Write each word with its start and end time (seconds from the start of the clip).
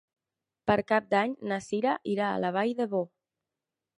Per 0.71 0.77
Cap 0.91 1.11
d'Any 1.15 1.35
na 1.51 1.59
Sira 1.67 1.93
irà 2.15 2.29
a 2.37 2.41
la 2.45 2.53
Vall 2.57 2.75
d'Ebo. 2.79 3.05